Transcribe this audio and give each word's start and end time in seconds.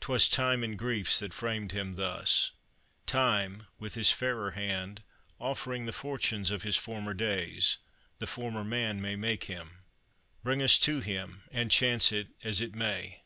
'Twas 0.00 0.28
time 0.28 0.62
and 0.62 0.78
griefs 0.78 1.18
That 1.18 1.32
framed 1.32 1.72
him 1.72 1.94
thus: 1.94 2.52
Time, 3.06 3.68
with 3.78 3.94
his 3.94 4.12
fairer 4.12 4.50
hand, 4.50 5.02
Offering 5.38 5.86
the 5.86 5.94
fortunes 5.94 6.50
of 6.50 6.62
his 6.62 6.76
former 6.76 7.14
days, 7.14 7.78
The 8.18 8.26
former 8.26 8.64
man 8.64 9.00
may 9.00 9.16
make 9.16 9.44
him. 9.44 9.78
Bring 10.44 10.60
us 10.62 10.78
to 10.80 11.00
him, 11.00 11.44
And 11.50 11.70
chance 11.70 12.12
it 12.12 12.28
as 12.44 12.60
it 12.60 12.74
may. 12.74 13.22